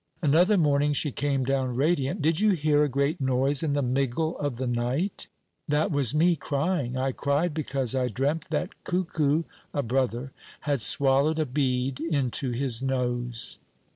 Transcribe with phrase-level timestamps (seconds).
[0.23, 4.35] Another morning she came down radiant, "Did you hear a great noise in the miggle
[4.39, 5.27] of the night?
[5.67, 6.97] That was me crying.
[6.97, 9.43] I cried because I dreamt that Cuckoo
[9.75, 13.59] [a brother] had swallowed a bead into his nose."